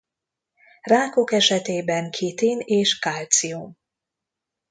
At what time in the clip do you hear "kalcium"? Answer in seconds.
2.99-3.77